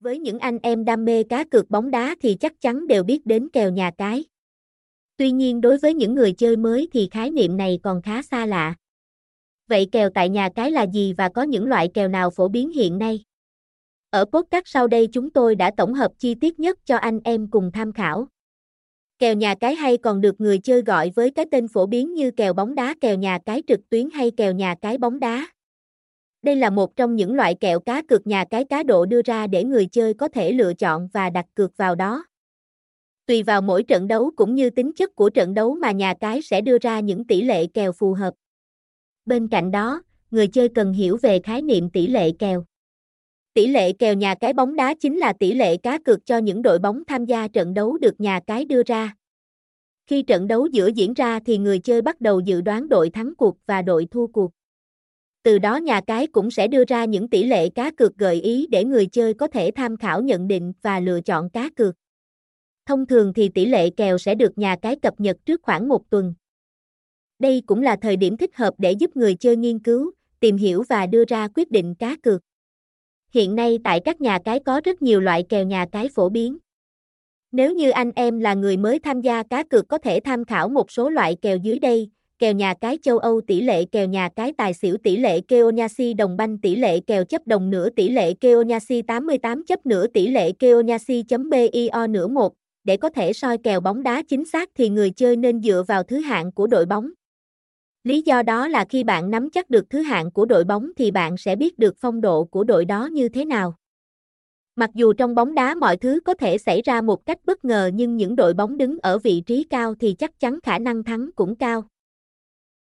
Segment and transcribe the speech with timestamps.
[0.00, 3.26] Với những anh em đam mê cá cược bóng đá thì chắc chắn đều biết
[3.26, 4.24] đến kèo nhà cái.
[5.16, 8.46] Tuy nhiên đối với những người chơi mới thì khái niệm này còn khá xa
[8.46, 8.74] lạ.
[9.68, 12.70] Vậy kèo tại nhà cái là gì và có những loại kèo nào phổ biến
[12.70, 13.24] hiện nay?
[14.10, 17.50] Ở podcast sau đây chúng tôi đã tổng hợp chi tiết nhất cho anh em
[17.50, 18.28] cùng tham khảo.
[19.18, 22.30] Kèo nhà cái hay còn được người chơi gọi với cái tên phổ biến như
[22.30, 25.46] kèo bóng đá, kèo nhà cái trực tuyến hay kèo nhà cái bóng đá.
[26.42, 29.46] Đây là một trong những loại kèo cá cược nhà cái cá độ đưa ra
[29.46, 32.24] để người chơi có thể lựa chọn và đặt cược vào đó.
[33.26, 36.42] Tùy vào mỗi trận đấu cũng như tính chất của trận đấu mà nhà cái
[36.42, 38.34] sẽ đưa ra những tỷ lệ kèo phù hợp.
[39.26, 42.64] Bên cạnh đó, người chơi cần hiểu về khái niệm tỷ lệ kèo.
[43.54, 46.62] Tỷ lệ kèo nhà cái bóng đá chính là tỷ lệ cá cược cho những
[46.62, 49.16] đội bóng tham gia trận đấu được nhà cái đưa ra.
[50.06, 53.34] Khi trận đấu giữa diễn ra thì người chơi bắt đầu dự đoán đội thắng
[53.34, 54.50] cuộc và đội thua cuộc.
[55.42, 58.66] Từ đó nhà cái cũng sẽ đưa ra những tỷ lệ cá cược gợi ý
[58.70, 61.94] để người chơi có thể tham khảo nhận định và lựa chọn cá cược.
[62.86, 66.10] Thông thường thì tỷ lệ kèo sẽ được nhà cái cập nhật trước khoảng một
[66.10, 66.34] tuần.
[67.38, 70.82] Đây cũng là thời điểm thích hợp để giúp người chơi nghiên cứu, tìm hiểu
[70.88, 72.42] và đưa ra quyết định cá cược.
[73.30, 76.58] Hiện nay tại các nhà cái có rất nhiều loại kèo nhà cái phổ biến.
[77.52, 80.68] Nếu như anh em là người mới tham gia cá cược có thể tham khảo
[80.68, 84.28] một số loại kèo dưới đây, kèo nhà cái châu Âu tỷ lệ kèo nhà
[84.36, 88.08] cái tài xỉu tỷ lệ Keonyasi đồng banh tỷ lệ kèo chấp đồng nửa tỷ
[88.08, 92.52] lệ Keonyasi 88 chấp nửa tỷ lệ Keonyasi.bio nửa 1,
[92.84, 96.02] để có thể soi kèo bóng đá chính xác thì người chơi nên dựa vào
[96.02, 97.10] thứ hạng của đội bóng.
[98.04, 101.10] Lý do đó là khi bạn nắm chắc được thứ hạng của đội bóng thì
[101.10, 103.74] bạn sẽ biết được phong độ của đội đó như thế nào.
[104.76, 107.90] Mặc dù trong bóng đá mọi thứ có thể xảy ra một cách bất ngờ
[107.94, 111.30] nhưng những đội bóng đứng ở vị trí cao thì chắc chắn khả năng thắng
[111.36, 111.84] cũng cao.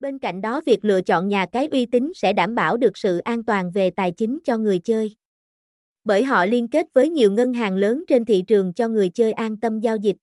[0.00, 3.18] Bên cạnh đó việc lựa chọn nhà cái uy tín sẽ đảm bảo được sự
[3.18, 5.16] an toàn về tài chính cho người chơi.
[6.04, 9.32] Bởi họ liên kết với nhiều ngân hàng lớn trên thị trường cho người chơi
[9.32, 10.16] an tâm giao dịch.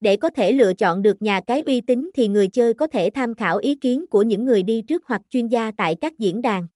[0.00, 3.10] Để có thể lựa chọn được nhà cái uy tín thì người chơi có thể
[3.10, 6.42] tham khảo ý kiến của những người đi trước hoặc chuyên gia tại các diễn
[6.42, 6.66] đàn.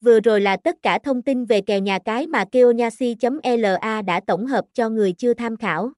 [0.00, 4.46] Vừa rồi là tất cả thông tin về kèo nhà cái mà keonyasi.la đã tổng
[4.46, 5.92] hợp cho người chưa tham khảo.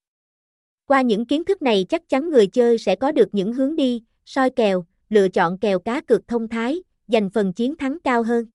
[0.87, 4.03] Qua những kiến thức này chắc chắn người chơi sẽ có được những hướng đi,
[4.25, 8.47] soi kèo, lựa chọn kèo cá cược thông thái, giành phần chiến thắng cao hơn.